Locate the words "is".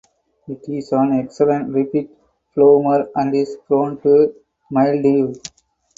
0.67-0.91, 3.35-3.55